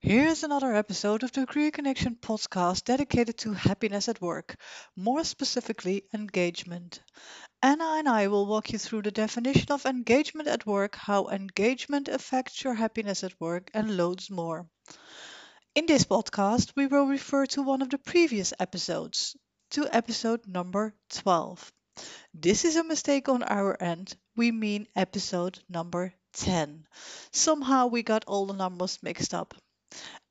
[0.00, 4.54] Here's another episode of the Career Connection podcast dedicated to happiness at work,
[4.94, 7.00] more specifically, engagement.
[7.62, 12.06] Anna and I will walk you through the definition of engagement at work, how engagement
[12.06, 14.68] affects your happiness at work, and loads more.
[15.74, 19.36] In this podcast, we will refer to one of the previous episodes,
[19.70, 21.72] to episode number 12.
[22.32, 24.16] This is a mistake on our end.
[24.36, 26.86] We mean episode number 10.
[27.32, 29.54] Somehow we got all the numbers mixed up.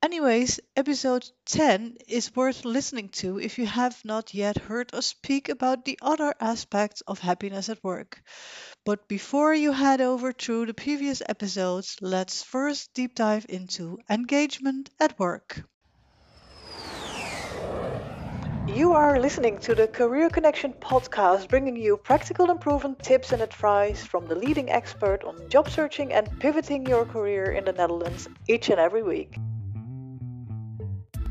[0.01, 5.49] Anyways, episode 10 is worth listening to if you have not yet heard us speak
[5.49, 8.23] about the other aspects of happiness at work.
[8.85, 14.89] But before you head over through the previous episodes, let's first deep dive into engagement
[14.99, 15.63] at work.
[18.77, 23.41] You are listening to the Career Connection podcast, bringing you practical and proven tips and
[23.41, 28.29] advice from the leading expert on job searching and pivoting your career in the Netherlands
[28.47, 29.35] each and every week.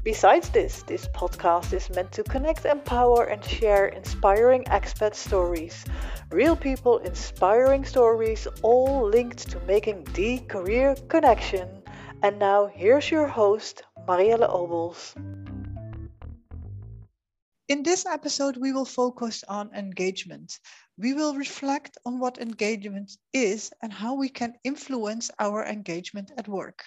[0.03, 5.85] Besides this, this podcast is meant to connect, empower, and share inspiring expat stories.
[6.33, 11.69] Real people, inspiring stories, all linked to making the career connection.
[12.25, 15.15] And now, here's your host, Marielle Obels.
[17.69, 20.61] In this episode, we will focus on engagement.
[20.99, 26.47] We will reflect on what engagement is and how we can influence our engagement at
[26.47, 26.85] work.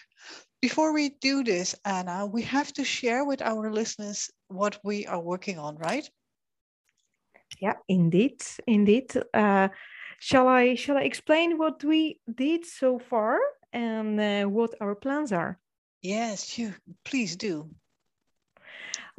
[0.62, 5.20] Before we do this, Anna, we have to share with our listeners what we are
[5.20, 6.10] working on, right?
[7.60, 9.12] Yeah, indeed, indeed.
[9.34, 9.68] Uh,
[10.20, 13.40] shall I shall I explain what we did so far
[13.74, 15.60] and uh, what our plans are?
[16.02, 17.70] Yes, you please do.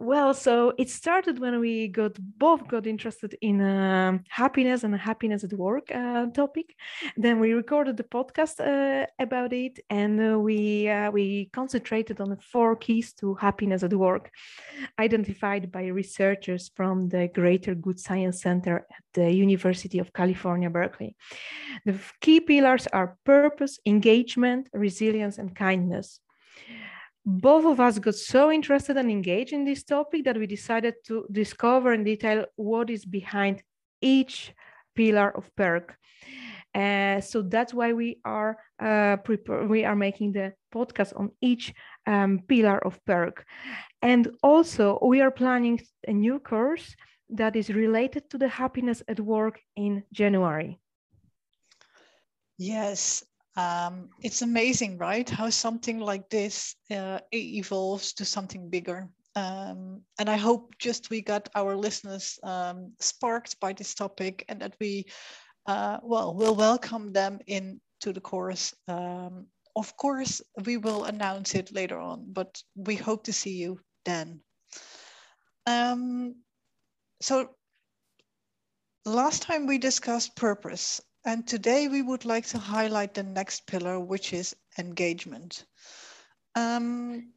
[0.02, 5.44] Well, so it started when we got both got interested in uh, happiness and happiness
[5.44, 6.74] at work uh, topic.
[7.18, 12.30] Then we recorded the podcast uh, about it, and uh, we uh, we concentrated on
[12.30, 14.30] the four keys to happiness at work,
[14.98, 21.14] identified by researchers from the Greater Good Science Center at the University of California, Berkeley.
[21.84, 26.20] The key pillars are purpose, engagement, resilience, and kindness
[27.24, 31.26] both of us got so interested and engaged in this topic that we decided to
[31.30, 33.62] discover in detail what is behind
[34.00, 34.54] each
[34.94, 35.96] pillar of PERK
[36.72, 41.74] Uh, so that's why we are uh, prepare, we are making the podcast on each
[42.06, 43.44] um, pillar of PERK
[44.02, 46.94] And also we are planning a new course
[47.30, 50.78] that is related to the happiness at work in January.
[52.56, 53.24] Yes,
[53.56, 55.28] um, it's amazing, right?
[55.28, 59.08] How something like this uh, evolves to something bigger.
[59.36, 64.60] Um, and I hope just we got our listeners um, sparked by this topic and
[64.60, 65.06] that we,
[65.66, 68.74] uh, well, will welcome them into the course.
[68.88, 69.46] Um,
[69.76, 74.40] of course, we will announce it later on, but we hope to see you then.
[75.66, 76.36] Um,
[77.20, 77.50] so
[79.04, 84.00] last time we discussed purpose and today we would like to highlight the next pillar,
[84.00, 85.64] which is engagement.
[86.54, 87.32] Um,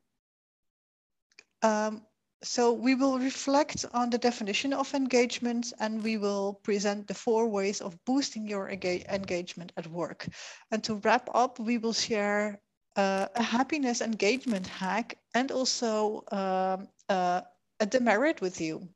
[1.62, 2.02] um,
[2.44, 7.48] so we will reflect on the definition of engagement and we will present the four
[7.48, 10.28] ways of boosting your engagement at work.
[10.70, 12.60] And to wrap up, we will share
[12.98, 17.42] uh, a happiness engagement hack and also um, uh,
[17.80, 18.90] a demerit with you.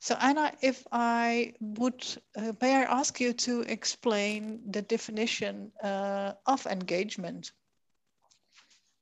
[0.00, 2.02] So Anna, if I would,
[2.34, 7.52] uh, may I ask you to explain the definition uh, of engagement?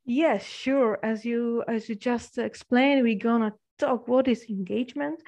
[0.05, 0.99] Yes, sure.
[1.05, 5.23] As you as you just explained, we're gonna talk what is engagement,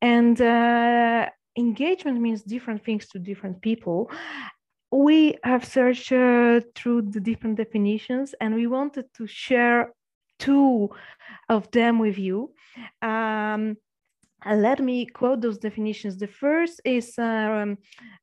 [0.00, 4.10] and uh, engagement means different things to different people.
[4.90, 9.92] We have searched uh, through the different definitions, and we wanted to share
[10.38, 10.90] two
[11.50, 12.54] of them with you.
[13.02, 13.76] Um,
[14.44, 16.18] uh, let me quote those definitions.
[16.18, 17.78] The first is, um,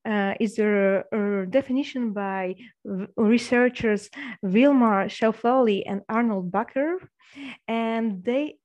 [0.06, 2.56] uh, is a, a, definition by
[3.16, 4.10] researchers
[4.44, 6.98] Wilmar Schaufeli and Arnold Bakker,
[7.68, 8.58] and they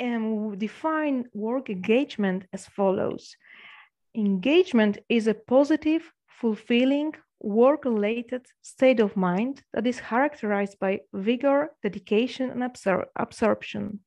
[0.00, 3.36] um, define work engagement as follows.
[4.14, 12.50] Engagement is a positive, fulfilling, work-related state of mind that is characterized by vigor, dedication,
[12.50, 14.00] and absor absorption.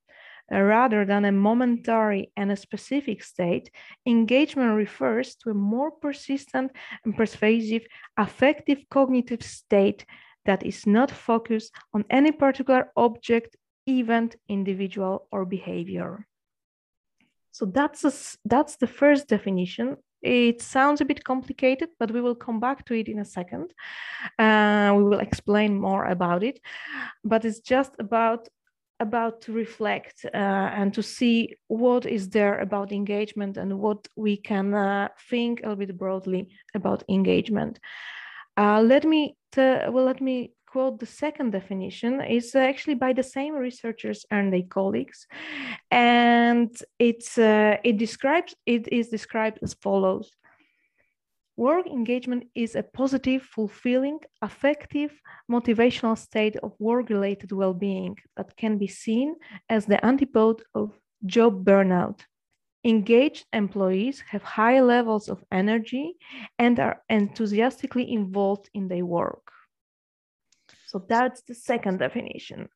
[0.54, 3.72] Uh, rather than a momentary and a specific state,
[4.06, 6.72] engagement refers to a more persistent
[7.06, 7.86] and persuasive
[8.18, 10.06] affective cognitive state
[10.46, 13.56] that is not focused on any particular object,
[13.88, 16.28] event, individual, or behavior.
[17.52, 18.12] So that's, a,
[18.46, 19.98] that's the first definition.
[20.22, 23.74] It sounds a bit complicated, but we will come back to it in a second.
[24.38, 26.60] Uh, we will explain more about it.
[27.24, 28.48] But it's just about
[29.02, 34.38] about to reflect uh, and to see what is there about engagement and what we
[34.38, 37.80] can uh, think a little bit broadly about engagement.
[38.56, 43.54] Uh, let me well, let me quote the second definition is actually by the same
[43.56, 45.28] researchers and their colleagues,
[45.90, 46.70] and
[47.00, 50.32] it's uh, it describes it is described as follows.
[51.62, 55.12] Work engagement is a positive, fulfilling, affective,
[55.48, 59.36] motivational state of work related well being that can be seen
[59.70, 62.22] as the antipode of job burnout.
[62.84, 66.16] Engaged employees have high levels of energy
[66.58, 69.52] and are enthusiastically involved in their work.
[70.88, 72.70] So that's the second definition.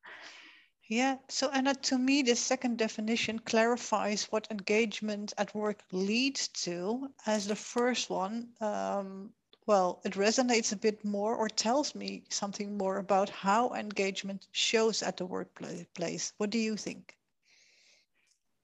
[0.88, 7.10] Yeah, so Anna, to me, the second definition clarifies what engagement at work leads to,
[7.26, 9.32] as the first one, um,
[9.66, 15.02] well, it resonates a bit more or tells me something more about how engagement shows
[15.02, 16.32] at the workplace.
[16.36, 17.16] What do you think?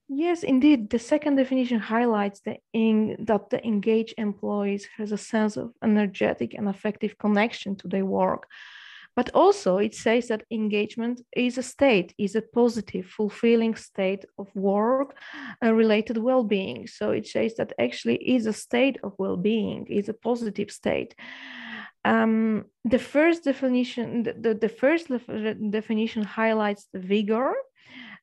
[0.08, 0.90] Yes, indeed.
[0.90, 2.58] The second definition highlights the
[3.18, 8.46] that the engaged employees has a sense of energetic and effective connection to their work
[9.14, 14.48] but also it says that engagement is a state, is a positive, fulfilling state of
[14.54, 15.16] work
[15.62, 16.86] uh, related well-being.
[16.86, 21.14] So it says that actually is a state of well-being, is a positive state.
[22.04, 25.08] Um, the first definition, the, the, the first
[25.70, 27.52] definition highlights the vigor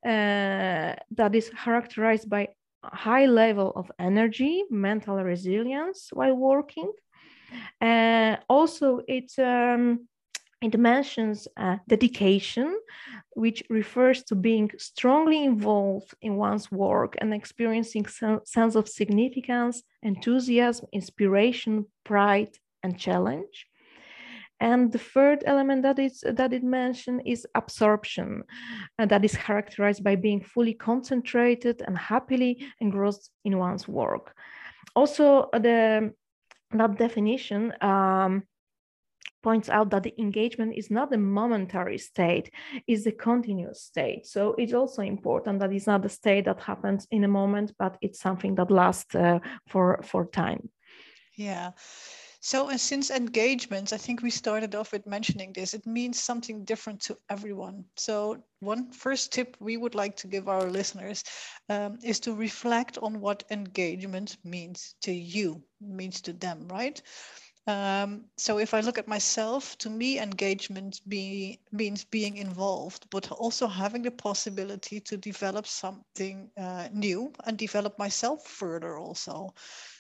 [0.06, 2.50] uh, that is characterized by
[2.84, 6.92] high level of energy, mental resilience while working.
[7.82, 10.08] Uh, also, it's um,
[10.62, 12.78] it mentions uh, dedication,
[13.32, 19.84] which refers to being strongly involved in one's work and experiencing some sense of significance,
[20.04, 22.52] enthusiasm, inspiration, pride,
[22.84, 23.68] and challenge.
[24.62, 28.44] And the third element that is that it mentioned is absorption,
[28.98, 34.36] and that is characterized by being fully concentrated and happily engrossed in one's work.
[34.96, 36.14] Also, the
[36.72, 38.44] that definition um,
[39.42, 42.52] points out that the engagement is not a momentary state,
[42.88, 44.26] it's a continuous state.
[44.26, 47.98] So it's also important that it's not a state that happens in a moment, but
[48.02, 50.70] it's something that lasts uh, for, for time.
[51.36, 51.72] Yeah.
[52.42, 56.64] So, and since engagement, I think we started off with mentioning this, it means something
[56.64, 57.84] different to everyone.
[57.98, 61.24] So, one first tip we would like to give our listeners
[61.68, 67.02] um, is to reflect on what engagement means to you, means to them, right?
[67.68, 73.32] Um, so if I look at myself, to me, engagement be, means being involved, but
[73.32, 79.54] also having the possibility to develop something uh, new and develop myself further also.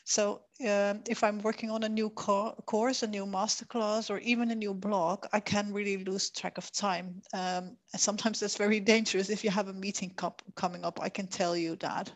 [0.05, 4.49] So um, if I'm working on a new co course, a new masterclass, or even
[4.49, 7.21] a new blog, I can really lose track of time.
[7.33, 10.11] Um, and sometimes that's very dangerous if you have a meeting
[10.55, 12.11] coming up, I can tell you that.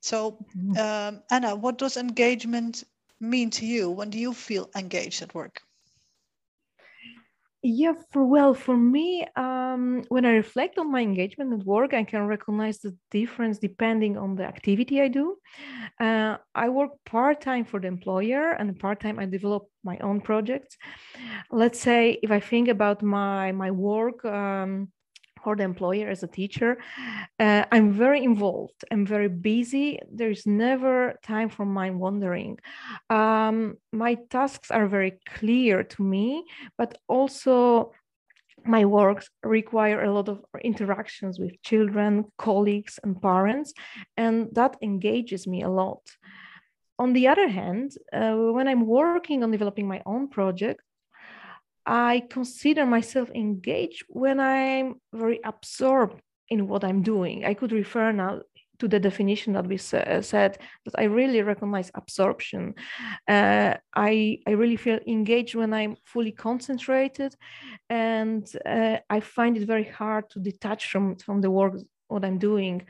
[0.00, 0.78] So mm-hmm.
[0.78, 2.84] um, Anna, what does engagement
[3.20, 3.90] mean to you?
[3.90, 5.60] When do you feel engaged at work?
[7.60, 12.04] Yeah, for well, for me, um, when I reflect on my engagement at work, I
[12.04, 15.36] can recognize the difference depending on the activity I do.
[15.98, 20.20] Uh, I work part time for the employer, and part time I develop my own
[20.20, 20.76] projects.
[21.50, 24.24] Let's say if I think about my my work.
[24.24, 24.92] Um,
[25.42, 26.78] for the employer as a teacher.
[27.38, 28.84] Uh, I'm very involved.
[28.90, 29.98] I'm very busy.
[30.12, 32.58] There's never time for mind wandering.
[33.10, 36.44] Um, my tasks are very clear to me,
[36.76, 37.92] but also
[38.64, 43.72] my works require a lot of interactions with children, colleagues, and parents,
[44.16, 46.02] and that engages me a lot.
[46.98, 50.82] On the other hand, uh, when I'm working on developing my own project,
[51.88, 57.46] I consider myself engaged when I'm very absorbed in what I'm doing.
[57.46, 58.42] I could refer now
[58.78, 62.74] to the definition that we said that I really recognize absorption.
[63.26, 67.34] Uh, I, I really feel engaged when I'm fully concentrated,
[67.88, 71.74] and uh, I find it very hard to detach from, from the work
[72.08, 72.86] what I'm doing.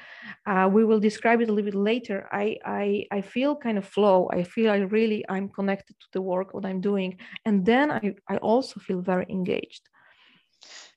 [0.47, 2.29] Uh, we will describe it a little bit later.
[2.33, 4.29] I, I, I feel kind of flow.
[4.33, 7.19] I feel I really, I'm connected to the work, what I'm doing.
[7.45, 9.83] And then I, I also feel very engaged.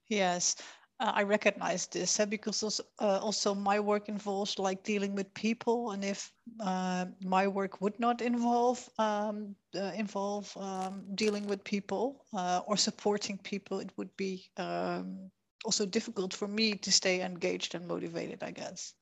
[0.07, 0.55] Yes.
[1.01, 5.33] Uh, I recognize this uh, because also, uh, also, my work involves like dealing with
[5.33, 11.63] people, and if uh, my work would not involve um, uh, involve um, dealing with
[11.63, 15.31] people uh, or supporting people, it would be um,
[15.65, 18.93] also difficult for me to stay engaged and motivated, I guess.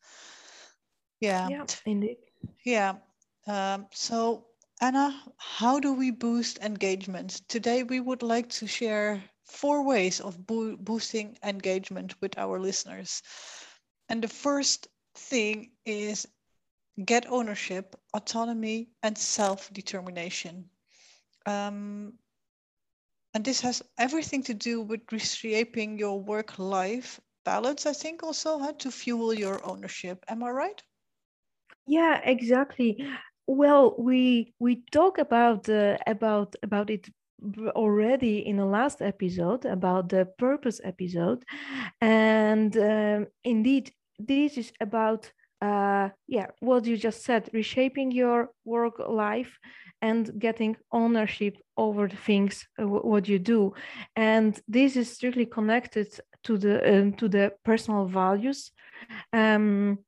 [1.20, 1.48] Yeah.
[1.50, 2.18] Yeah, indeed.
[2.66, 2.96] Yeah.
[3.48, 4.46] Um, so
[4.82, 7.42] Anna, how do we boost engagement?
[7.50, 13.22] Today we would like to share four ways of bo boosting engagement with our listeners.
[14.08, 16.28] And the first thing is
[17.06, 20.70] get ownership, autonomy, and self determination.
[21.46, 22.14] Um,
[23.34, 28.60] and this has everything to do with reshaping your work life balance, I think, also
[28.60, 30.24] how to fuel your ownership.
[30.28, 30.84] Am I right?
[31.88, 32.98] Yeah, exactly.
[33.48, 37.10] Well, we we talk about uh, about about it
[37.76, 41.44] already in the last episode about the purpose episode
[42.02, 45.32] and um, indeed this is about
[45.62, 49.58] uh, yeah what you just said reshaping your work life
[50.02, 53.74] and getting ownership over the things uh, what you do
[54.16, 56.08] and this is strictly connected
[56.44, 58.72] to the uh, to the personal values
[59.34, 60.00] um,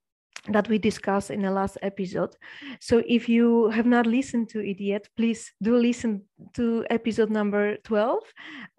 [0.47, 2.35] that we discussed in the last episode.
[2.79, 6.23] So if you have not listened to it yet, please do listen
[6.55, 8.23] to episode number 12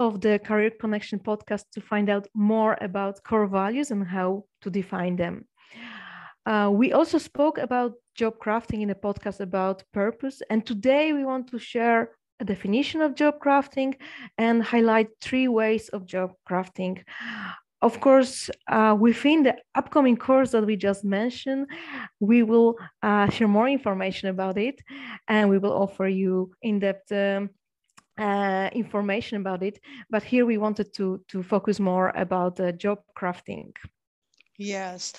[0.00, 4.70] of the Career Connection podcast to find out more about core values and how to
[4.70, 5.46] define them.
[6.44, 10.42] Uh, we also spoke about job crafting in a podcast about purpose.
[10.50, 13.94] And today we want to share a definition of job crafting
[14.38, 17.02] and highlight three ways of job crafting
[17.82, 21.66] of course, uh, within the upcoming course that we just mentioned,
[22.20, 24.80] we will uh, share more information about it
[25.26, 27.50] and we will offer you in-depth um,
[28.18, 29.80] uh, information about it.
[30.08, 33.72] But here we wanted to, to focus more about job crafting.
[34.56, 35.12] Yes.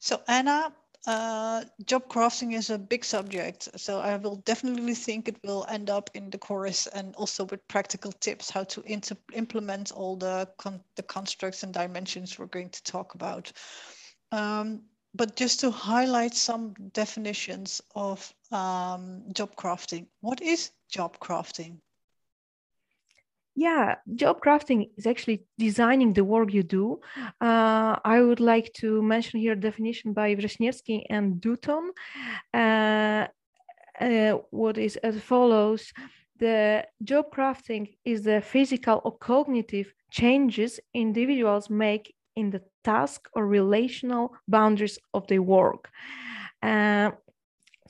[0.00, 0.74] So Anna,
[1.06, 5.90] uh, job crafting is a big subject, so I will definitely think it will end
[5.90, 8.82] up in the course and also with practical tips how to
[9.32, 13.52] implement all the con the constructs and dimensions we're going to talk about.
[14.32, 14.82] Um,
[15.14, 21.80] but just to highlight some definitions of um, job crafting, what is job crafting?
[23.54, 27.00] Yeah job crafting is actually designing the work you do.
[27.40, 31.90] Uh, i would like to mention here a definition by Wrzesniewski and Dutton.
[32.52, 33.26] Uh,
[34.00, 35.92] uh, what is as follows?
[36.38, 43.46] The job crafting is the physical or cognitive changes individuals make in the task or
[43.46, 45.90] relational boundaries of their work.
[46.62, 47.12] Uh,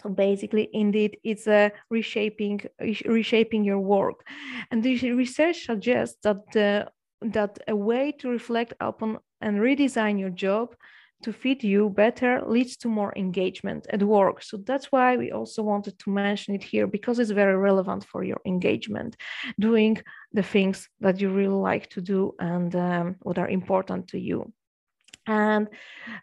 [0.05, 2.61] so basically, indeed, it's a reshaping
[3.07, 4.27] reshaping your work,
[4.71, 6.91] and this research suggests that
[7.23, 10.75] that a way to reflect upon and redesign your job
[11.23, 14.43] to fit you better leads to more engagement at work.
[14.43, 18.25] So that's why we also wanted to mention it here because it's very relevant for
[18.25, 19.17] your engagement,
[19.59, 19.97] doing
[20.35, 24.53] the things that you really like to do and um, what are important to you.
[25.27, 25.69] And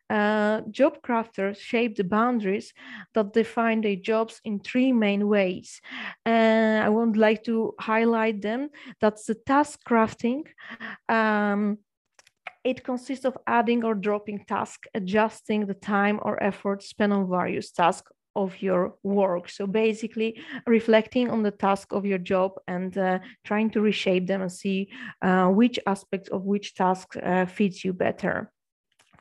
[0.09, 2.73] uh, job crafters shape the boundaries
[3.13, 5.81] that define their jobs in three main ways.
[6.25, 8.69] And I would like to highlight them.
[8.99, 10.43] That's the task crafting.
[11.09, 11.79] Um,
[12.63, 17.71] it consists of adding or dropping tasks, adjusting the time or effort spent on various
[17.71, 19.49] tasks of your work.
[19.49, 24.41] So basically, reflecting on the task of your job and uh, trying to reshape them
[24.41, 24.89] and see
[25.21, 28.51] uh, which aspects of which task uh, fits you better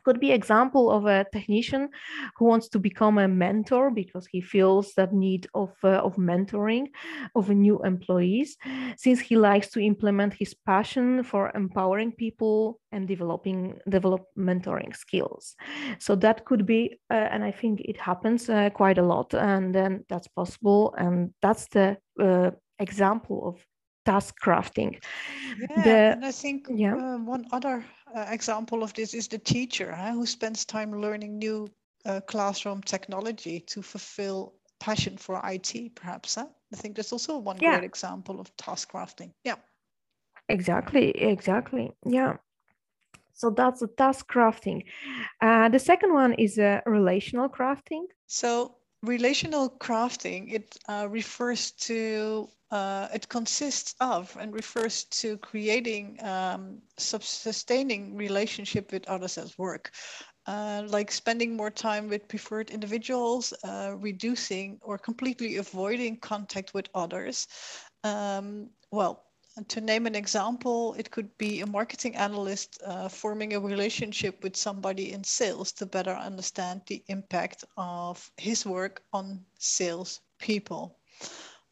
[0.05, 1.89] could be example of a technician
[2.37, 6.87] who wants to become a mentor because he feels that need of, uh, of mentoring
[7.35, 8.57] of new employees
[8.97, 15.55] since he likes to implement his passion for empowering people and developing develop mentoring skills.
[15.99, 19.75] So that could be uh, and i think it happens uh, quite a lot and
[19.75, 23.55] then that's possible and that's the uh, example of
[24.05, 24.99] task crafting
[25.71, 26.95] yeah the, and i think yeah.
[26.95, 27.85] Uh, one other
[28.17, 31.69] uh, example of this is the teacher huh, who spends time learning new
[32.07, 36.35] uh, classroom technology to fulfill passion for IT, perhaps.
[36.35, 36.47] Huh?
[36.73, 37.79] I think that's also one yeah.
[37.79, 39.33] great example of task crafting.
[39.45, 39.57] Yeah.
[40.49, 41.11] Exactly.
[41.11, 41.93] Exactly.
[42.05, 42.39] Yeah.
[43.35, 44.85] So that's the task crafting.
[45.41, 48.05] Uh, the second one is uh, relational crafting.
[48.27, 56.19] So relational crafting it uh, refers to uh, it consists of and refers to creating
[56.23, 59.93] um, sustaining relationship with others at work
[60.47, 66.89] uh, like spending more time with preferred individuals uh, reducing or completely avoiding contact with
[66.95, 67.47] others
[68.05, 69.25] um, well
[69.69, 74.57] to name an example, it could be a marketing analyst uh, forming a relationship with
[74.57, 80.99] somebody in sales to better understand the impact of his work on sales people.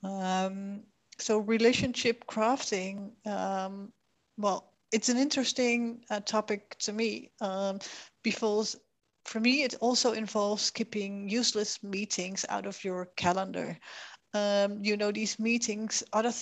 [0.03, 0.83] Um,
[1.19, 3.93] so relationship crafting, um,
[4.37, 7.79] well, it's an interesting uh, topic to me um,
[8.23, 8.77] because
[9.25, 13.79] for me, it also involves keeping useless meetings out of your calendar.
[14.35, 16.33] Um, you know, these meetings, other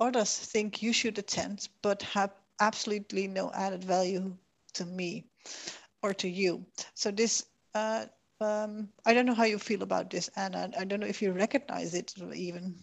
[0.00, 4.36] others think you should attend but have absolutely no added value
[4.74, 5.26] to me
[6.02, 6.64] or to you.
[6.94, 8.06] So this, uh,
[8.40, 10.70] um, I don't know how you feel about this, Anna.
[10.78, 12.76] I don't know if you recognize it even.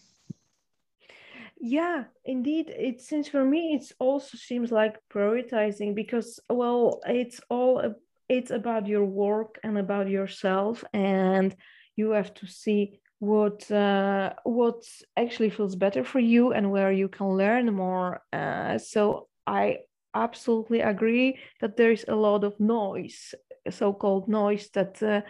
[1.59, 2.69] Yeah, indeed.
[2.69, 7.95] It seems for me, it also seems like prioritizing because, well, it's all
[8.29, 11.55] it's about your work and about yourself, and
[11.95, 14.83] you have to see what uh, what
[15.15, 18.21] actually feels better for you and where you can learn more.
[18.31, 19.79] Uh, so I
[20.13, 23.33] absolutely agree that there is a lot of noise,
[23.69, 25.21] so-called noise that uh,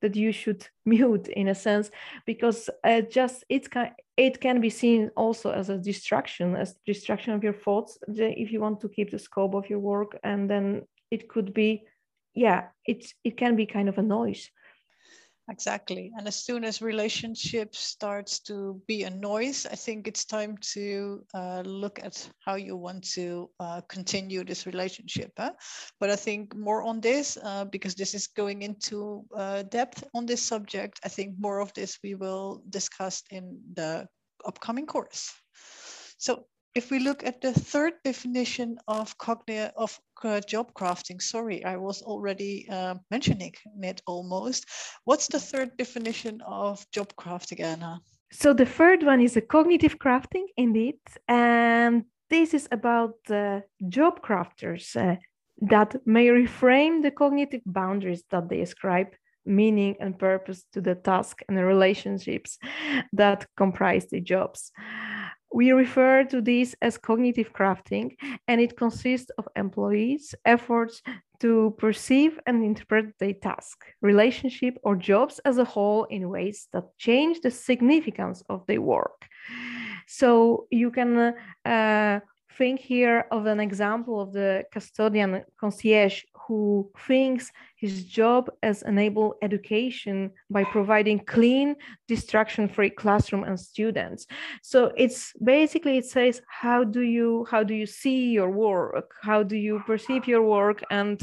[0.00, 1.90] that you should mute in a sense
[2.26, 7.32] because uh, just it can it can be seen also as a distraction as distraction
[7.32, 10.82] of your thoughts if you want to keep the scope of your work and then
[11.10, 11.82] it could be
[12.34, 14.50] yeah it's it can be kind of a noise
[15.50, 16.12] Exactly.
[16.18, 21.24] And as soon as relationship starts to be a noise, I think it's time to
[21.32, 25.32] uh, look at how you want to uh, continue this relationship.
[25.38, 25.52] Huh?
[26.00, 30.26] But I think more on this, uh, because this is going into uh, depth on
[30.26, 34.06] this subject, I think more of this we will discuss in the
[34.44, 35.32] upcoming course.
[36.18, 41.64] So if we look at the third definition of cognitive of uh, job crafting, sorry,
[41.64, 44.66] I was already uh, mentioning it almost.
[45.04, 48.00] What's the third definition of job crafting, Anna?
[48.32, 54.20] So the third one is a cognitive crafting, indeed, and this is about uh, job
[54.22, 55.16] crafters uh,
[55.62, 59.14] that may reframe the cognitive boundaries that they ascribe
[59.46, 62.58] meaning and purpose to the task and the relationships
[63.12, 64.70] that comprise the jobs.
[65.52, 71.02] We refer to this as cognitive crafting, and it consists of employees' efforts
[71.40, 76.84] to perceive and interpret their task, relationship, or jobs as a whole in ways that
[76.98, 79.26] change the significance of their work.
[80.06, 82.20] So you can uh,
[82.58, 89.36] think here of an example of the custodian concierge who thinks his job as enable
[89.42, 91.76] education by providing clean,
[92.08, 94.26] distraction-free classroom and students.
[94.62, 99.14] So it's basically it says how do you how do you see your work?
[99.22, 101.18] How do you perceive your work and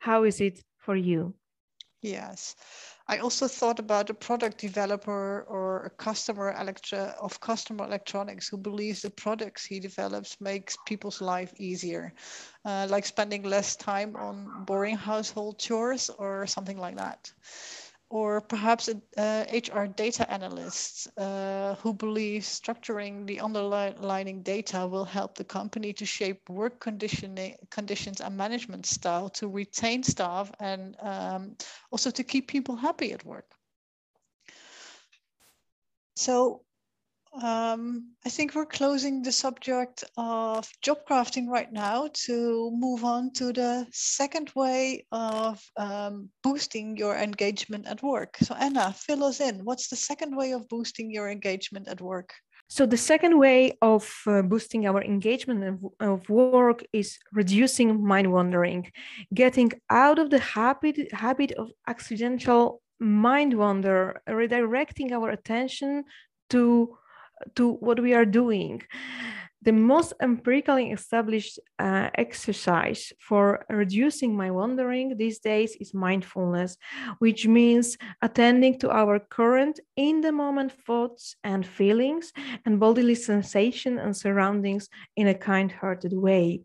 [0.00, 1.34] how is it for you?
[2.02, 2.56] Yes.
[3.08, 8.56] I also thought about a product developer or a customer electro of customer electronics who
[8.56, 12.12] believes the products he develops makes people's life easier,
[12.64, 17.32] uh, like spending less time on boring household chores or something like that
[18.08, 25.04] or perhaps a, uh, HR data analysts uh, who believe structuring the underlying data will
[25.04, 31.56] help the company to shape work conditions and management style to retain staff and um,
[31.90, 33.50] also to keep people happy at work.
[36.14, 36.62] So
[37.42, 43.32] um, I think we're closing the subject of job crafting right now to move on
[43.34, 48.36] to the second way of um, boosting your engagement at work.
[48.42, 49.64] So Anna, fill us in.
[49.64, 52.32] What's the second way of boosting your engagement at work?
[52.68, 58.32] So the second way of uh, boosting our engagement of, of, work is reducing mind
[58.32, 58.90] wandering,
[59.32, 66.04] getting out of the habit, habit of accidental mind wander, redirecting our attention
[66.50, 66.96] to
[67.54, 68.82] to what we are doing.
[69.62, 76.76] The most empirically established uh, exercise for reducing my wandering these days is mindfulness,
[77.18, 82.32] which means attending to our current in the moment thoughts and feelings
[82.64, 86.62] and bodily sensation and surroundings in a kind hearted way.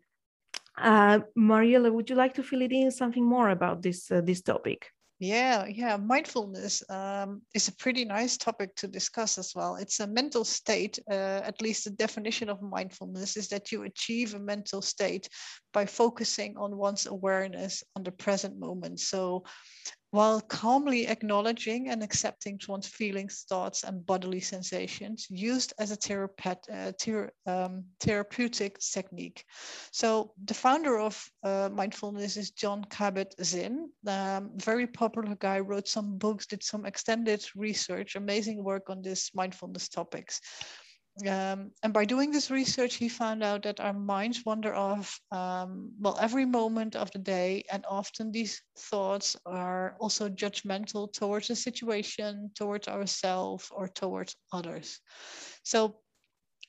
[0.78, 4.42] Uh, Mariella, would you like to fill it in something more about this, uh, this
[4.42, 4.92] topic?
[5.22, 5.98] Yeah, yeah.
[5.98, 9.76] Mindfulness um, is a pretty nice topic to discuss as well.
[9.76, 10.98] It's a mental state.
[11.08, 15.30] Uh, at least the definition of mindfulness is that you achieve a mental state
[15.74, 19.00] by focusing on one's awareness on the present moment.
[19.00, 19.44] So
[20.12, 26.58] while calmly acknowledging and accepting one's feelings, thoughts, and bodily sensations, used as a therapet,
[26.72, 29.46] uh, ther um, therapeutic technique.
[29.92, 36.18] So, the founder of uh, mindfulness is Jon Kabat-Zinn, um, very popular guy, wrote some
[36.18, 40.42] books, did some extended research, amazing work on this mindfulness topics.
[41.28, 45.92] Um, and by doing this research, he found out that our minds wander off, um,
[46.00, 47.64] well, every moment of the day.
[47.72, 55.00] And often these thoughts are also judgmental towards a situation, towards ourselves, or towards others.
[55.64, 56.00] So,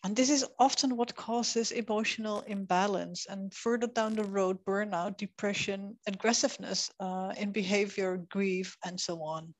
[0.04, 5.96] and this is often what causes emotional imbalance and further down the road, burnout, depression,
[6.08, 9.54] aggressiveness uh, in behavior, grief, and so on.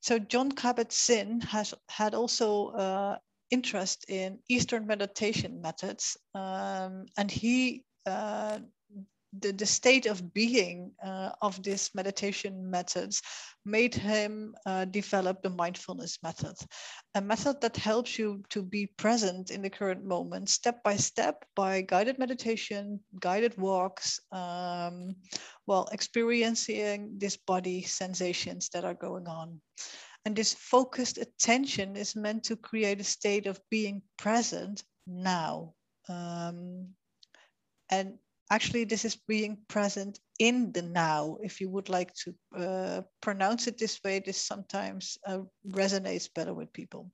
[0.00, 3.18] So Jon Kabat-Zinn has had also uh,
[3.52, 6.16] interest in Eastern meditation methods.
[6.34, 8.58] Um, and he uh,
[9.40, 13.22] the, the state of being uh, of this meditation methods
[13.64, 16.54] made him uh, develop the mindfulness method,
[17.14, 21.44] a method that helps you to be present in the current moment, step by step,
[21.56, 25.14] by guided meditation, guided walks, um,
[25.64, 29.60] while experiencing this body sensations that are going on.
[30.24, 35.74] And this focused attention is meant to create a state of being present now.
[36.08, 36.88] Um,
[37.90, 38.18] and
[38.50, 41.38] actually this is being present in the now.
[41.42, 46.54] If you would like to uh, pronounce it this way this sometimes uh, resonates better
[46.54, 47.10] with people.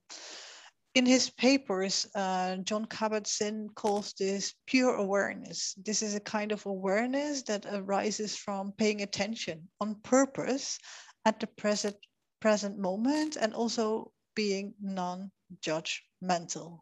[0.94, 5.74] In his papers uh, jon kabat-zinn calls this pure awareness.
[5.84, 10.78] This is a kind of awareness that arises from paying attention on purpose
[11.24, 11.96] at the present
[12.40, 16.80] present moment and also being non-judgmental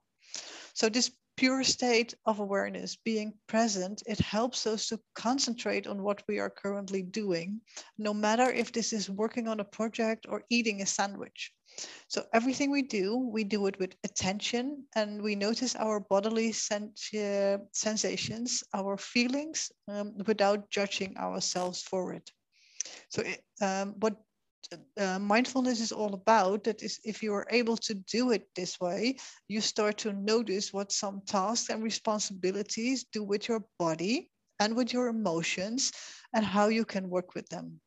[0.74, 6.22] so this pure state of awareness, being present, it helps us to concentrate on what
[6.28, 7.60] we are currently doing,
[7.98, 11.52] no matter if this is working on a project or eating a sandwich.
[12.08, 17.12] So everything we do, we do it with attention and we notice our bodily sens-
[17.12, 22.30] uh, sensations, our feelings um, without judging ourselves for it.
[23.10, 24.16] So it, um, what
[24.98, 28.80] uh, mindfulness is all about that is if you are able to do it this
[28.80, 29.16] way
[29.48, 34.92] you start to notice what some tasks and responsibilities do with your body and with
[34.92, 35.92] your emotions
[36.34, 37.80] and how you can work with them.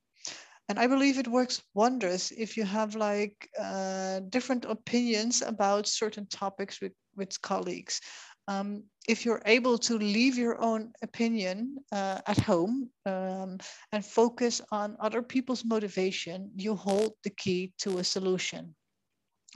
[0.70, 6.28] And i believe it works wonders if you have like uh, different opinions about certain
[6.28, 8.02] topics with with colleagues
[8.50, 13.60] um, if you're able to leave your own opinion uh, at home um,
[13.92, 18.76] and focus on other people's motivation, you hold the key to a solution.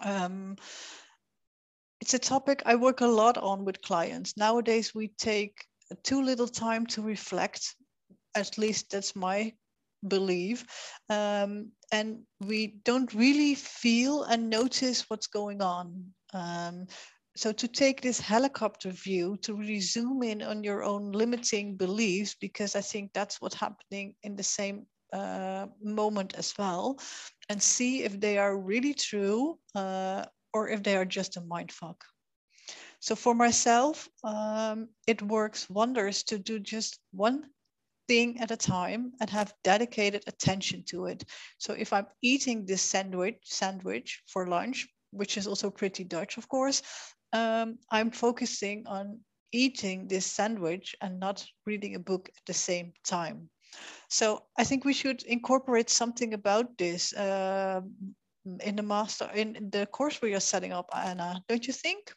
[0.04, 0.56] Um,
[2.02, 4.38] it's a topic I work a lot on with clients.
[4.38, 5.56] Nowadays, we take
[6.04, 7.76] too little time to reflect.
[8.36, 9.54] At least that's my
[10.08, 10.66] belief.
[11.10, 16.14] Um, and we don't really feel and notice what's going on.
[16.34, 16.88] Um,
[17.36, 22.36] so to take this helicopter view to really zoom in on your own limiting beliefs
[22.40, 26.98] because i think that's what's happening in the same uh, moment as well
[27.50, 31.72] and see if they are really true uh, or if they are just a mind
[31.72, 32.04] fuck
[33.00, 37.44] so for myself um, it works wonders to do just one
[38.08, 41.24] thing at a time and have dedicated attention to it.
[41.58, 46.50] So if i'm eating this sandwich sandwich for lunch which is also pretty Dutch, of
[46.50, 46.82] course,
[47.34, 49.20] um, I'm focusing on
[49.52, 53.50] eating this sandwich and not reading a book at the same time.
[54.10, 57.82] So I think we should incorporate something about this uh,
[58.62, 61.44] in the master in the course we are setting up, Anna.
[61.48, 62.14] Don't you think?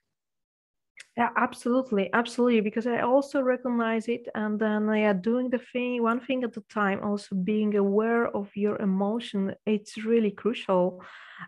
[1.17, 2.61] Yeah, absolutely, absolutely.
[2.61, 6.61] Because I also recognize it, and then yeah, doing the thing one thing at a
[6.69, 7.01] time.
[7.03, 11.03] Also being aware of your emotion, it's really crucial.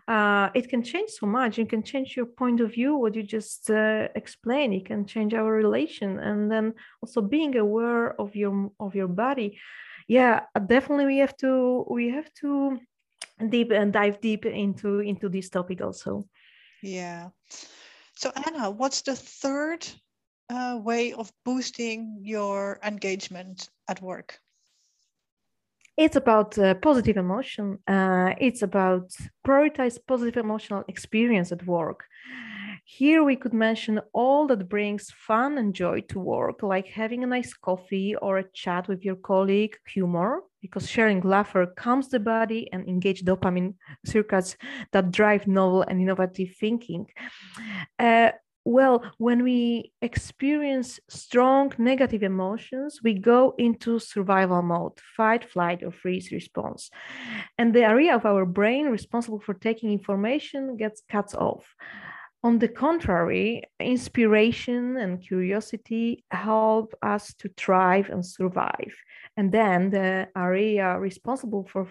[0.07, 1.59] Uh, it can change so much.
[1.59, 2.95] You can change your point of view.
[2.95, 8.19] What you just uh, explained, it can change our relation, and then also being aware
[8.19, 9.59] of your of your body.
[10.07, 11.05] Yeah, definitely.
[11.05, 12.79] We have to we have to
[13.49, 16.23] deep and dive deep into into this topic also.
[16.81, 17.29] Yeah.
[18.19, 19.87] So Anna, what's the third
[20.49, 24.41] uh, way of boosting your engagement at work?
[25.95, 27.79] It's about uh, positive emotion.
[27.87, 29.15] Uh, it's about
[29.47, 32.03] prioritize positive emotional experience at work.
[32.91, 37.27] Here we could mention all that brings fun and joy to work, like having a
[37.27, 42.67] nice coffee or a chat with your colleague, humor, because sharing laughter calms the body
[42.73, 43.75] and engage dopamine
[44.07, 44.57] circuits
[44.91, 47.05] that drive novel and innovative thinking.
[47.99, 48.31] Uh,
[48.65, 55.91] well, when we experience strong negative emotions, we go into survival mode, fight, flight, or
[55.91, 56.89] freeze response.
[57.55, 61.75] And the area of our brain responsible for taking information gets cut off.
[62.41, 68.95] On the contrary, inspiration and curiosity help us to thrive and survive.
[69.35, 71.85] And then the area responsible for,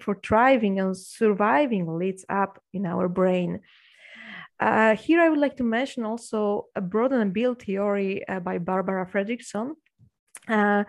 [0.00, 3.60] for thriving and surviving leads up in our brain.
[4.58, 8.56] Uh, here, I would like to mention also a broaden and build theory uh, by
[8.58, 9.72] Barbara Fredrickson.
[10.48, 10.84] Uh,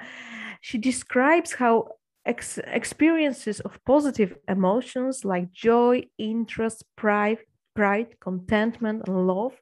[0.62, 1.90] she describes how
[2.26, 7.40] ex experiences of positive emotions like joy, interest, pride,
[7.76, 9.54] pride, contentment, and love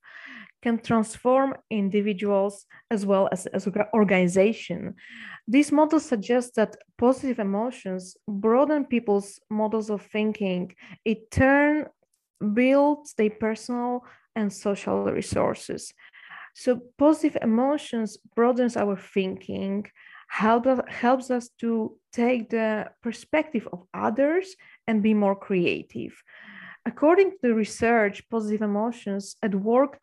[0.61, 4.93] can transform individuals as well as, as organization.
[5.47, 10.75] This model suggests that positive emotions broaden people's models of thinking.
[11.03, 11.87] It turn
[12.53, 15.93] builds their personal and social resources.
[16.53, 19.87] So positive emotions broadens our thinking,
[20.27, 24.55] help, helps us to take the perspective of others
[24.87, 26.21] and be more creative.
[26.85, 29.99] According to the research, positive emotions at work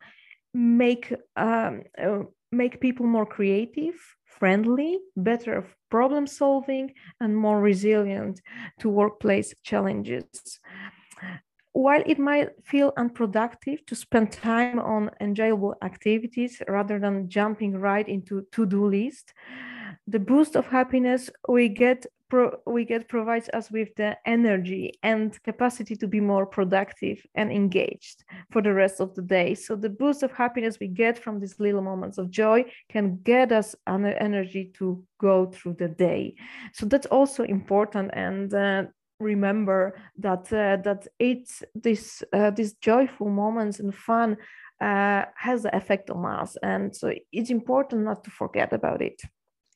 [0.53, 8.41] make um, uh, make people more creative, friendly, better problem solving, and more resilient
[8.79, 10.59] to workplace challenges.
[11.71, 18.07] While it might feel unproductive to spend time on enjoyable activities rather than jumping right
[18.07, 19.33] into to-do list,
[20.07, 25.41] the boost of happiness we get pro- we get provides us with the energy and
[25.43, 29.55] capacity to be more productive and engaged for the rest of the day.
[29.55, 33.51] So the boost of happiness we get from these little moments of joy can get
[33.51, 36.35] us an energy to go through the day.
[36.73, 38.53] So that's also important and.
[38.53, 38.83] Uh,
[39.19, 44.37] remember that uh, that it's this uh, these joyful moments and fun
[44.79, 49.21] uh, has an effect on us and so it's important not to forget about it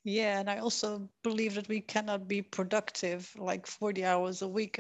[0.04, 4.80] yeah, and I also believe that we cannot be productive like 40 hours a week.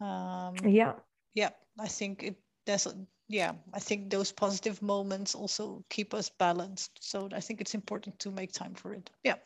[0.00, 0.94] Um, yeah.
[1.34, 2.94] Yeah, I think it there's a,
[3.28, 6.92] yeah, I think those positive moments also keep us balanced.
[7.00, 9.10] So I think it's important to make time for it.
[9.24, 9.36] Yeah.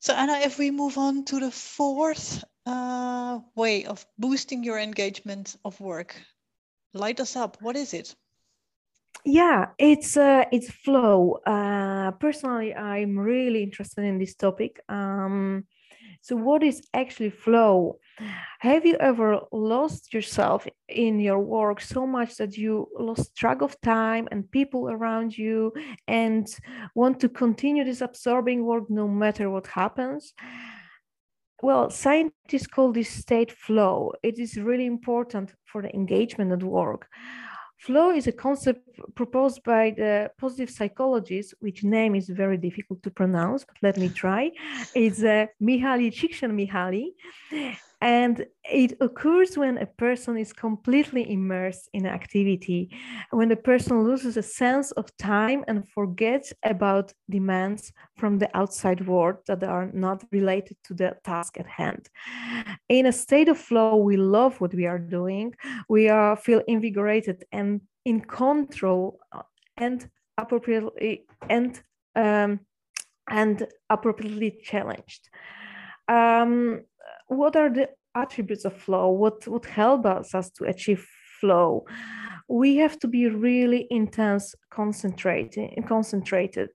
[0.00, 5.56] So Anna, if we move on to the fourth uh, way of boosting your engagement
[5.64, 6.16] of work,
[6.94, 7.58] light us up.
[7.60, 8.14] What is it?
[9.24, 15.64] Yeah it's uh, it's flow uh, personally i'm really interested in this topic um,
[16.22, 17.98] so what is actually flow
[18.58, 23.80] have you ever lost yourself in your work so much that you lost track of
[23.80, 25.72] time and people around you
[26.06, 26.46] and
[26.94, 30.34] want to continue this absorbing work no matter what happens
[31.62, 34.12] well, scientists call this state flow.
[34.22, 37.06] It is really important for the engagement at work.
[37.80, 43.10] Flow is a concept proposed by the positive psychologist, which name is very difficult to
[43.10, 44.50] pronounce, but let me try.
[44.94, 47.14] It's uh, Mihaly Csikszentmihalyi
[48.00, 52.90] and it occurs when a person is completely immersed in activity,
[53.30, 59.06] when the person loses a sense of time and forgets about demands from the outside
[59.06, 62.08] world that are not related to the task at hand.
[62.88, 65.54] In a state of flow, we love what we are doing,
[65.88, 69.42] we are, feel invigorated and in control uh,
[69.76, 70.08] and
[70.38, 71.82] appropriately and
[72.16, 72.60] um,
[73.28, 75.28] and appropriately challenged.
[76.08, 76.82] Um,
[77.28, 79.10] what are the attributes of flow?
[79.10, 81.06] What would help us, us to achieve
[81.40, 81.84] flow?
[82.48, 86.70] We have to be really intense, concentrated, concentrated,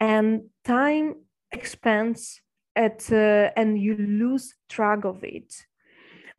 [0.00, 1.14] and time
[1.52, 2.40] expands
[2.74, 5.54] at uh, and you lose track of it.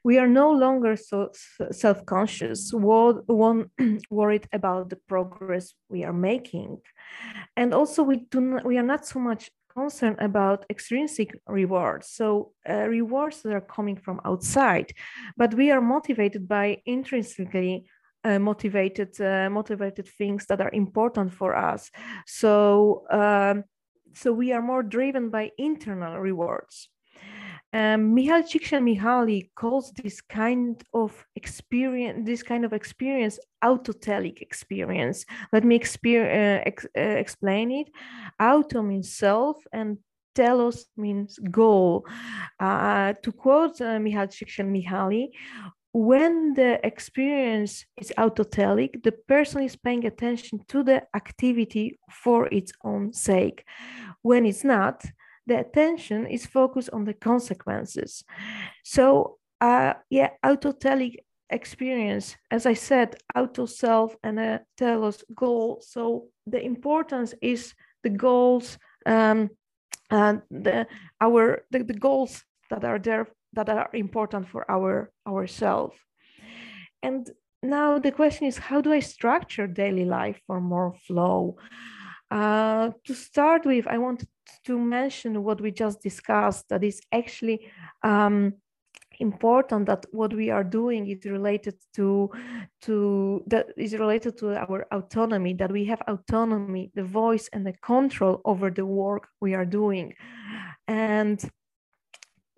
[0.04, 1.32] We are no longer so
[1.72, 3.72] self-conscious, one
[4.10, 6.78] worried about the progress we are making,
[7.58, 12.52] and also we do not, we are not so much concerned about extrinsic rewards, so
[12.70, 14.92] uh, rewards that are coming from outside,
[15.38, 17.86] but we are motivated by intrinsically
[18.24, 21.92] uh, motivated uh, motivated things that are important for us.
[22.26, 23.64] So um,
[24.14, 26.90] so we are more driven by internal rewards.
[27.74, 35.26] Um, Mihaly Csikszentmihalyi calls this kind of experience, this kind of experience, autotelic experience.
[35.52, 37.90] Let me exper- uh, ex- uh, explain it.
[38.40, 39.98] Auto means self, and
[40.34, 42.06] telos means goal.
[42.60, 45.28] Uh, to quote uh, Mihaly Csikszentmihalyi,
[45.94, 52.72] when the experience is autotelic, the person is paying attention to the activity for its
[52.84, 53.66] own sake.
[54.22, 55.04] When it's not,
[55.48, 58.24] the attention is focused on the consequences.
[58.84, 61.16] So, uh, yeah, autotelic
[61.50, 65.82] experience, as I said, auto self and a telos goal.
[65.82, 69.50] So the importance is the goals, um,
[70.10, 70.88] and the
[71.20, 75.96] our the, the goals that are there that are important for our ourselves.
[77.02, 77.30] And
[77.64, 81.58] now the question is, how do I structure daily life for more flow?
[82.30, 84.28] Uh, to start with, I wanted
[84.66, 87.72] to mention what we just discussed, that is actually
[88.04, 88.54] um,
[89.20, 92.30] important that what we are doing is related to
[92.82, 97.74] to that is related to our autonomy that we have autonomy the voice and the
[97.82, 100.14] control over the work we are doing.
[100.88, 101.42] And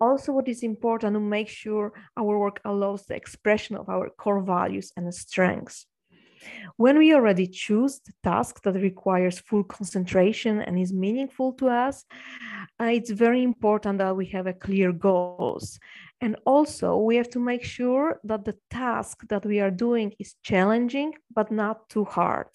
[0.00, 4.42] also what is important to make sure our work allows the expression of our core
[4.42, 5.86] values and strengths
[6.76, 12.04] when we already choose the task that requires full concentration and is meaningful to us,
[12.80, 15.78] uh, it's very important that we have a clear goals
[16.22, 20.34] And also, we have to make sure that the task that we are doing is
[20.42, 22.48] challenging, but not too hard.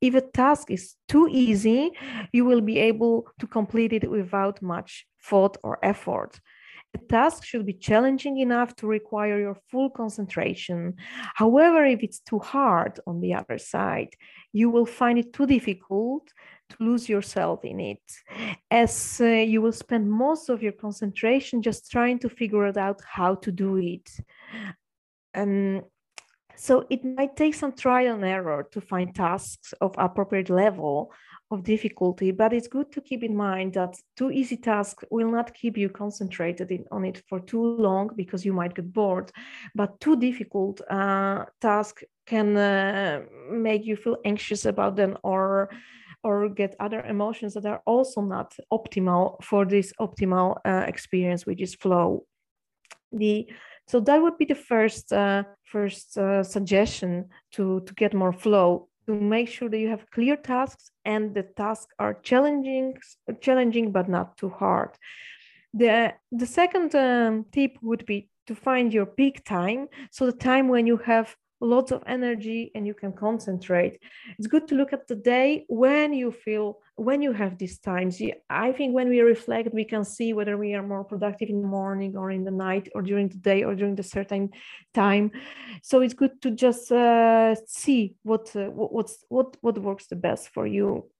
[0.00, 1.92] If a task is too easy,
[2.32, 6.40] you will be able to complete it without much thought or effort.
[6.94, 10.94] A task should be challenging enough to require your full concentration.
[11.34, 14.14] However, if it's too hard on the other side,
[14.52, 16.32] you will find it too difficult
[16.70, 18.02] to lose yourself in it,
[18.70, 23.34] as uh, you will spend most of your concentration just trying to figure out how
[23.34, 24.08] to do it.
[25.34, 25.82] Um,
[26.56, 31.12] so it might take some trial and error to find tasks of appropriate level
[31.50, 35.54] of difficulty, but it's good to keep in mind that too easy tasks will not
[35.54, 39.30] keep you concentrated in, on it for too long because you might get bored.
[39.74, 45.70] But too difficult uh, task can uh, make you feel anxious about them or
[46.24, 51.62] or get other emotions that are also not optimal for this optimal uh, experience, which
[51.62, 52.26] is flow.
[53.12, 53.48] The
[53.86, 58.88] so that would be the first uh, first uh, suggestion to to get more flow
[59.08, 62.94] to make sure that you have clear tasks and the tasks are challenging
[63.40, 64.90] challenging but not too hard.
[65.72, 70.68] The the second um, tip would be to find your peak time, so the time
[70.68, 74.00] when you have lots of energy and you can concentrate.
[74.38, 78.20] It's good to look at the day when you feel when you have these times.
[78.50, 81.68] I think when we reflect we can see whether we are more productive in the
[81.68, 84.50] morning or in the night or during the day or during the certain
[84.94, 85.32] time.
[85.82, 90.16] So it's good to just uh, see what, uh, what what's what what works the
[90.16, 91.10] best for you.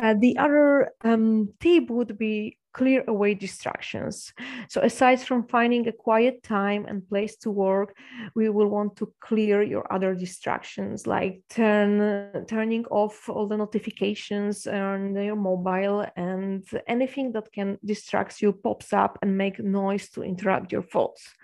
[0.00, 4.32] Uh, the other um, tip would be clear away distractions.
[4.68, 7.96] So aside from finding a quiet time and place to work,
[8.34, 14.66] we will want to clear your other distractions like turn turning off all the notifications
[14.66, 20.22] on your mobile and anything that can distract you pops up and make noise to
[20.22, 21.34] interrupt your thoughts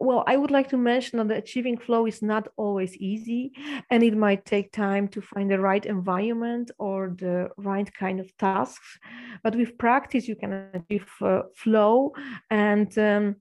[0.00, 3.52] well, I would like to mention that achieving flow is not always easy,
[3.90, 8.36] and it might take time to find the right environment or the right kind of
[8.36, 8.98] tasks.
[9.42, 12.12] But with practice, you can achieve uh, flow,
[12.50, 13.36] and um,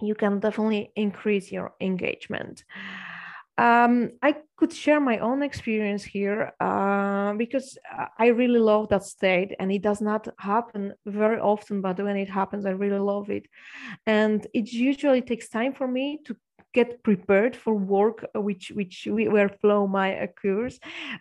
[0.00, 2.64] you can definitely increase your engagement.
[3.58, 7.78] Um, I could share my own experience here uh, because
[8.18, 11.80] I really love that state, and it does not happen very often.
[11.80, 13.46] But when it happens, I really love it,
[14.06, 16.36] and it usually takes time for me to
[16.78, 20.74] get prepared for work uh, which which where flow my occurs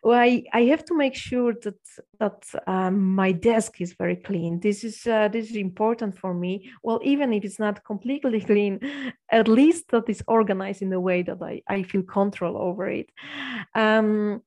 [0.04, 1.82] well, I, I have to make sure that
[2.20, 4.60] that um, my desk is very clean.
[4.60, 6.72] This is uh, this is important for me.
[6.84, 8.80] Well even if it's not completely clean
[9.30, 13.10] at least that is organized in a way that I, I feel control over it.
[13.74, 14.42] Um,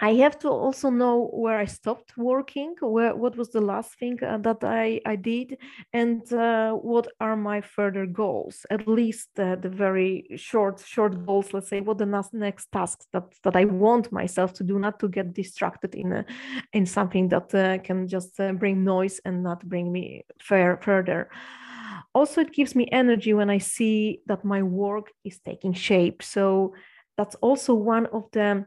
[0.00, 4.18] I have to also know where I stopped working, where what was the last thing
[4.22, 5.56] uh, that I, I did,
[5.92, 8.66] and uh, what are my further goals.
[8.70, 11.54] At least uh, the very short short goals.
[11.54, 14.98] Let's say what the next, next tasks that that I want myself to do, not
[14.98, 16.24] to get distracted in a,
[16.72, 21.30] in something that uh, can just uh, bring noise and not bring me fair, further.
[22.14, 26.22] Also, it gives me energy when I see that my work is taking shape.
[26.22, 26.74] So
[27.16, 28.66] that's also one of the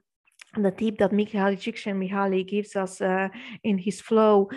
[0.56, 3.30] the tip that Mihaly Csikszentmihalyi gives us uh,
[3.64, 4.50] in his flow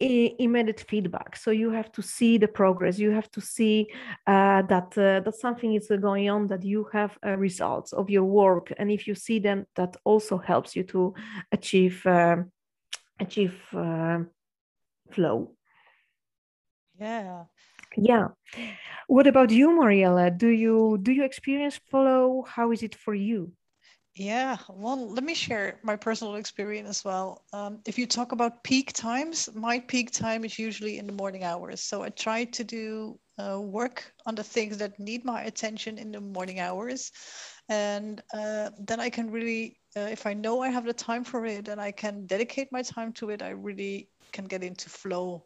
[0.00, 1.36] immediate feedback.
[1.36, 2.98] So you have to see the progress.
[2.98, 3.88] You have to see
[4.26, 8.24] uh, that uh, that something is going on that you have uh, results of your
[8.24, 8.72] work.
[8.76, 11.14] And if you see them that also helps you to
[11.52, 12.50] achieve um,
[13.20, 14.20] achieve uh,
[15.10, 15.52] flow.
[16.98, 17.44] Yeah.
[17.96, 18.28] Yeah.
[19.06, 22.44] What about you mariella do you do you experience flow?
[22.46, 23.52] How is it for you
[24.16, 27.42] yeah, well, let me share my personal experience as well.
[27.52, 31.42] Um, if you talk about peak times, my peak time is usually in the morning
[31.42, 31.80] hours.
[31.80, 36.12] So I try to do uh, work on the things that need my attention in
[36.12, 37.10] the morning hours.
[37.68, 41.44] And uh, then I can really, uh, if I know I have the time for
[41.44, 45.44] it and I can dedicate my time to it, I really can get into flow.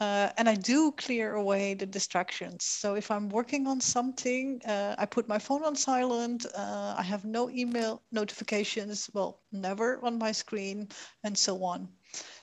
[0.00, 2.64] Uh, and I do clear away the distractions.
[2.64, 6.46] So if I'm working on something, uh, I put my phone on silent.
[6.56, 10.88] Uh, I have no email notifications, well, never on my screen,
[11.22, 11.88] and so on.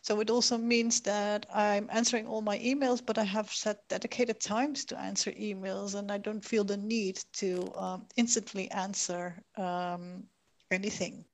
[0.02, 4.40] So it also means that I'm answering all my emails, but I have set dedicated
[4.40, 10.24] times to answer emails, and I don't feel the need to um, instantly answer um,
[10.72, 11.26] anything.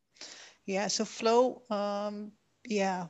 [0.65, 2.31] Yeah, so flow, um,
[2.65, 3.07] yeah.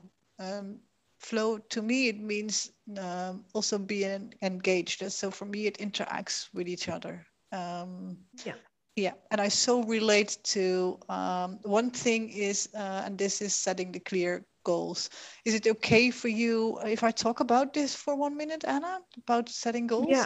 [1.23, 6.67] Flow to me it means um, also being engaged so for me it interacts with
[6.67, 8.55] each other um, yeah
[8.95, 13.91] yeah and i so relate to um, one thing is uh, and this is setting
[13.91, 15.09] the clear goals
[15.45, 19.49] is it okay for you if i talk about this for one minute anna about
[19.49, 20.25] setting goals yeah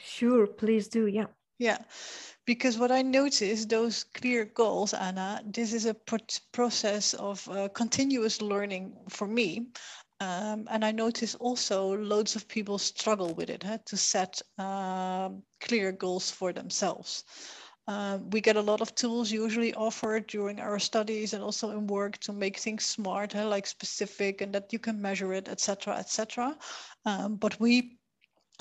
[0.00, 1.06] Sure, please do.
[1.06, 1.26] Yeah.
[1.58, 1.78] Yeah,
[2.44, 5.94] because what I notice, those clear goals, Anna, this is a
[6.52, 9.68] process of uh, continuous learning for me.
[10.22, 15.42] Um, and I notice also loads of people struggle with it huh, to set um,
[15.60, 17.24] clear goals for themselves.
[17.88, 21.88] Um, we get a lot of tools usually offered during our studies and also in
[21.88, 25.96] work to make things smart, huh, like specific and that you can measure it, etc.,
[25.96, 26.56] etc.
[27.04, 27.98] Um, but we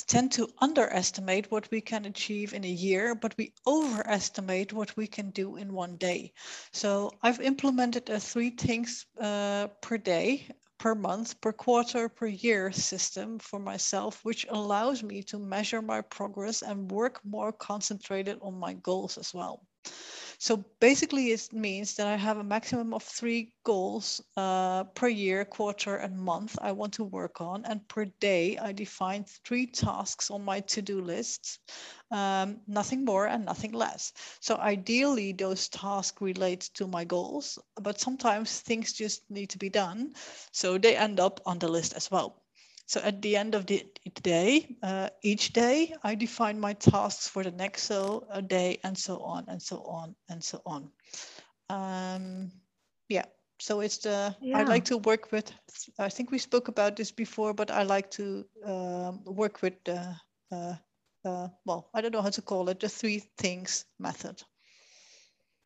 [0.07, 5.05] tend to underestimate what we can achieve in a year, but we overestimate what we
[5.05, 6.34] can do in one day.
[6.74, 10.47] So I've implemented a three things uh, per day
[10.82, 16.01] per month, per quarter, per year system for myself, which allows me to measure my
[16.01, 19.63] progress and work more concentrated on my goals as well.
[20.42, 25.46] So basically, it means that I have a maximum of three goals uh, per year,
[25.46, 27.64] quarter, and month I want to work on.
[27.64, 31.60] And per day, I define three tasks on my to do list,
[32.10, 34.14] um, nothing more and nothing less.
[34.39, 39.70] So ideally, those tasks relate to my goals, but sometimes things just need to be
[39.70, 40.16] done.
[40.52, 42.41] So they end up on the list as well.
[42.92, 43.86] So at the end of the
[44.22, 48.98] day, uh, each day, I define my tasks for the next so a day and
[48.98, 50.92] so on and so on and so on.
[51.70, 52.52] Um,
[53.08, 53.24] yeah,
[53.60, 54.58] so it's the, yeah.
[54.58, 55.54] I like to work with,
[56.00, 60.14] I think we spoke about this before, but I like to um, work with the,
[60.52, 60.76] uh,
[61.24, 64.44] uh, well, I don't know how to call it, the three things method.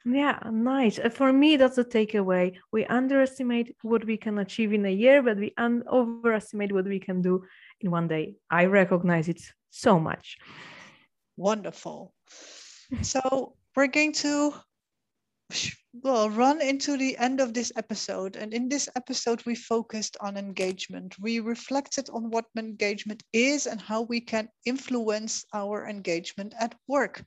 [0.06, 1.00] Yeah, nice.
[1.00, 2.56] Uh, for me, that's a takeaway.
[2.72, 7.00] We underestimate what we can achieve in a year, but we un- overestimate what we
[7.00, 7.44] can do
[7.82, 8.36] in one day.
[8.52, 9.42] I recognize it
[9.72, 10.38] so much.
[11.38, 12.14] Wonderful.
[13.02, 14.54] so we're going to
[16.04, 20.38] well run into the end of this episode and in this episode we focused on
[20.38, 26.76] engagement we reflected on what engagement is and how we can influence our engagement at
[26.88, 27.24] work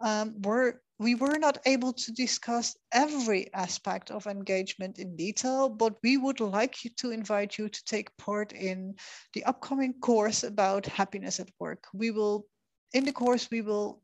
[0.00, 5.94] um, we're we were not able to discuss every aspect of engagement in detail, but
[6.02, 8.94] we would like you to invite you to take part in
[9.34, 11.84] the upcoming course about happiness at work.
[11.92, 12.46] We will,
[12.94, 14.00] in the course, we will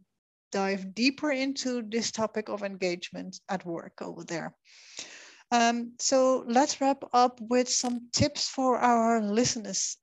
[0.51, 4.55] dive deeper into this topic of engagement at work over there.
[5.51, 9.97] Um, so let's wrap up with some tips for our listeners,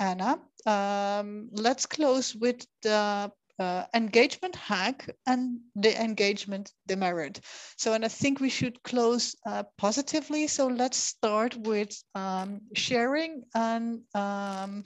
[0.00, 0.38] Anna.
[0.66, 7.40] Um, let's close with the uh, engagement hack and the engagement demerit.
[7.76, 10.46] So, and I think we should close uh, positively.
[10.46, 14.84] So let's start with um, sharing and um,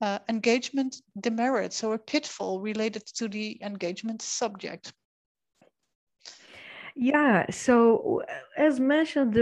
[0.00, 1.72] uh, engagement demerit.
[1.72, 4.92] So a pitfall related to the engagement subject.
[6.94, 8.22] Yeah, so
[8.56, 9.36] as mentioned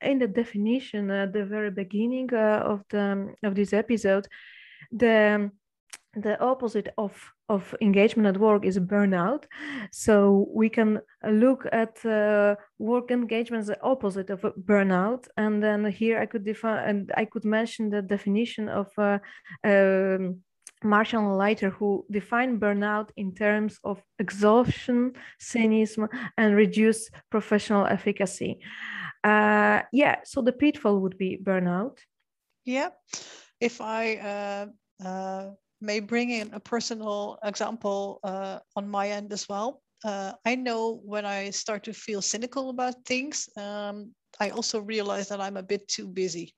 [0.00, 4.26] in the definition at the very beginning uh, of the of this episode,
[4.90, 5.50] the
[6.16, 7.12] the opposite of
[7.48, 9.44] of engagement at work is burnout
[9.92, 11.00] so we can
[11.30, 16.44] look at uh, work engagement as the opposite of burnout and then here i could
[16.44, 19.18] define and i could mention the definition of uh,
[19.64, 20.40] um,
[20.84, 28.60] Maslach Leiter, who defined burnout in terms of exhaustion, cynicism, and reduced professional efficacy.
[29.24, 31.96] Uh, yeah, so the pitfall would be burnout.
[32.66, 32.90] Yeah,
[33.60, 34.66] if I uh,
[35.04, 35.50] uh,
[35.84, 39.82] may bring in a personal example uh, on my end as well.
[40.04, 45.28] Uh, I know when I start to feel cynical about things, um, I also realize
[45.28, 46.54] that I'm a bit too busy.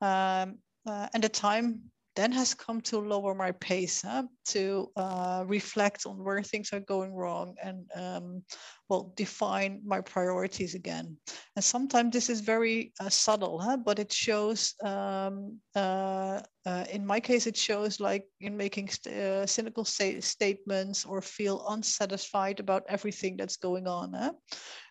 [0.00, 4.24] Um, uh, and the time then has come to lower my pace huh?
[4.44, 8.42] to uh, reflect on where things are going wrong and um,
[8.90, 11.16] well define my priorities again
[11.56, 13.76] and sometimes this is very uh, subtle huh?
[13.76, 19.16] but it shows um, uh, uh in my case it shows like in making st-
[19.16, 24.32] uh, cynical sta- statements or feel unsatisfied about everything that's going on huh?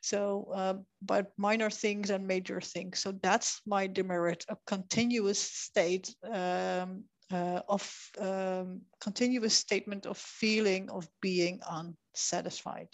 [0.01, 0.73] so uh,
[1.03, 7.61] but minor things and major things so that's my demerit a continuous state um, uh,
[7.67, 12.87] of um, continuous statement of feeling of being unsatisfied.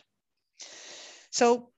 [1.35, 1.71] So,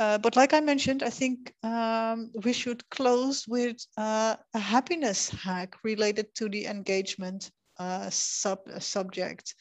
[0.00, 5.30] uh, but like I mentioned, I think um, we should close with uh, a happiness
[5.30, 9.54] hack related to the engagement uh, sub subject.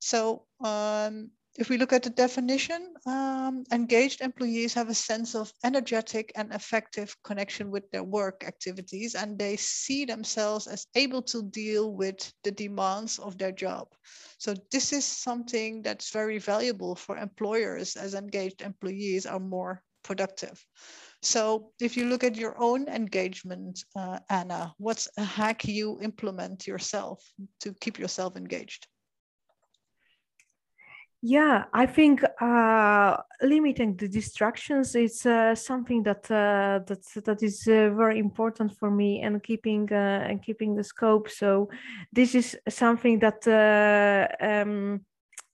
[0.00, 5.52] So um, if we look at the definition, um, engaged employees have a sense of
[5.64, 11.42] energetic and effective connection with their work activities, and they see themselves as able to
[11.44, 13.88] deal with the demands of their job.
[14.38, 20.64] So this is something that's very valuable for employers as engaged employees are more productive.
[21.22, 26.66] So if you look at your own engagement, uh, Anna, what's a hack you implement
[26.66, 27.24] yourself
[27.60, 28.86] to keep yourself engaged?
[31.28, 37.66] Yeah, I think uh, limiting the distractions is uh, something that uh, that that is
[37.66, 41.28] uh, very important for me, and keeping uh, and keeping the scope.
[41.28, 41.68] So
[42.12, 45.00] this is something that uh, um,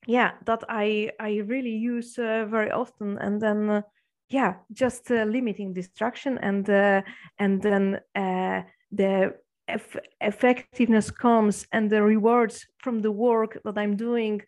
[0.06, 3.82] yeah that I I really use very often, and then
[4.28, 6.68] yeah, just limiting distraction, and
[7.38, 8.00] and then
[8.90, 9.34] the
[10.20, 14.42] effectiveness comes and the rewards from the work that I'm doing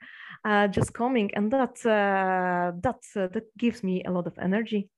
[0.44, 4.88] uh, just coming, and that uh, that uh, that gives me a lot of energy.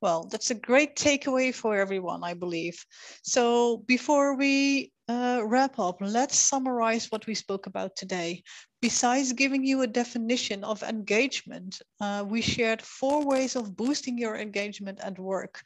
[0.00, 2.76] Well, that's a great takeaway for everyone, I believe.
[3.22, 8.42] So before we uh, wrap up, let's summarize what we spoke about today.
[8.82, 14.36] Besides giving you a definition of engagement, uh, we shared four ways of boosting your
[14.36, 15.62] engagement at work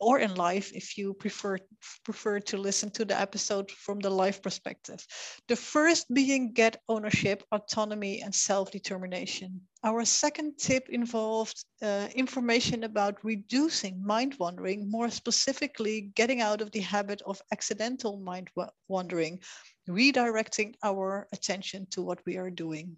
[0.00, 1.58] or in life if you prefer
[2.04, 5.06] prefer to listen to the episode from the life perspective.
[5.48, 9.60] The first being get ownership, autonomy, and self-determination.
[9.84, 16.70] Our second tip involved uh, information about reducing mind wandering, more specifically, getting out of
[16.72, 18.48] the habit of accidental mind
[18.88, 19.40] wandering,
[19.88, 22.96] redirecting our attention to what we are doing.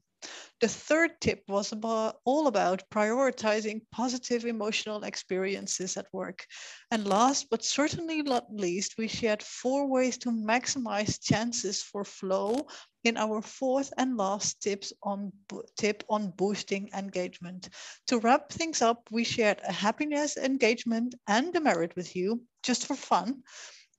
[0.60, 6.46] The third tip was about, all about prioritizing positive emotional experiences at work.
[6.90, 12.68] And last but certainly not least, we shared four ways to maximize chances for flow
[13.02, 15.32] in our fourth and last tips on
[15.76, 17.68] tip on boosting engagement.
[18.06, 22.94] To wrap things up, we shared a happiness, engagement, and demerit with you just for
[22.94, 23.42] fun.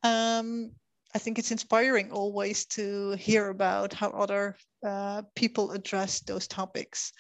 [0.04, 0.72] Um,
[1.16, 4.56] I think it's inspiring always to hear about how other
[4.86, 7.14] uh, people address those topics.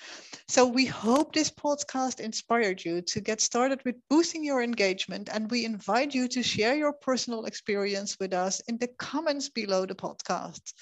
[0.47, 5.49] So we hope this podcast inspired you to get started with boosting your engagement, and
[5.51, 9.95] we invite you to share your personal experience with us in the comments below the
[9.95, 10.73] podcast.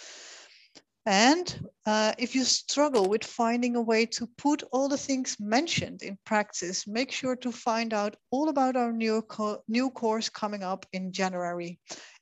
[1.06, 6.04] And uh, if you struggle with finding a way to put all the things mentioned
[6.04, 10.64] in practice, make sure to find out all about our new, co new course coming
[10.64, 11.80] up in January.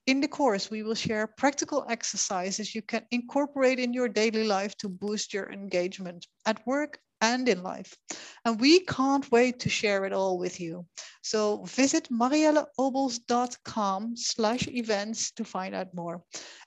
[0.10, 4.76] In the course, we will share practical exercises you can incorporate in your daily life
[4.78, 7.96] to boost your engagement at work and in life.
[8.44, 10.88] And we can't wait to share it all with you.
[11.22, 16.24] So visit marielleobels.com slash events to find out more.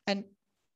[0.06, 0.22] And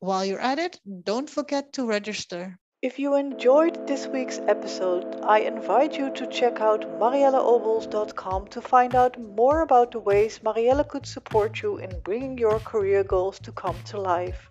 [0.00, 2.58] while you're at it, don't forget to register.
[2.86, 8.94] If you enjoyed this week's episode, I invite you to check out marielleobels.com to find
[8.94, 13.50] out more about the ways Marielle could support you in bringing your career goals to
[13.50, 14.48] come to life.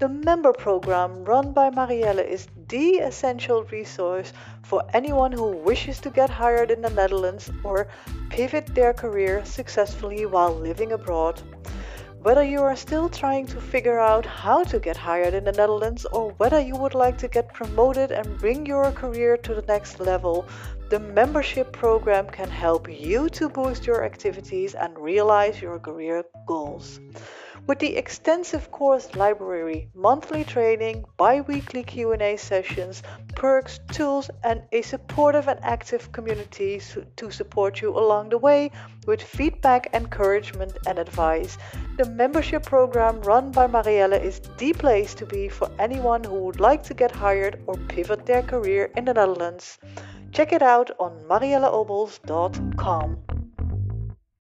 [0.00, 4.32] The member program run by Marielle is the essential resource
[4.64, 7.86] for anyone who wishes to get hired in the Netherlands or
[8.28, 11.40] pivot their career successfully while living abroad.
[12.22, 16.04] Whether you are still trying to figure out how to get hired in the Netherlands
[16.04, 19.98] or whether you would like to get promoted and bring your career to the next
[19.98, 20.46] level,
[20.88, 27.00] the membership program can help you to boost your activities and realize your career goals.
[27.64, 33.04] With the extensive course library, monthly training, bi-weekly Q&A sessions,
[33.36, 36.80] perks, tools and a supportive and active community
[37.16, 38.72] to support you along the way
[39.06, 41.56] with feedback, encouragement and advice,
[41.98, 46.58] the membership program run by Marielle is the place to be for anyone who would
[46.58, 49.78] like to get hired or pivot their career in the Netherlands.
[50.32, 53.18] Check it out on marielleobels.com.